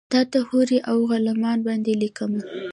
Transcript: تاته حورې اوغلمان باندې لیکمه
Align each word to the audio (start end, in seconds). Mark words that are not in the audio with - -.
تاته 0.13 0.39
حورې 0.49 0.79
اوغلمان 0.93 1.57
باندې 1.67 1.91
لیکمه 2.03 2.41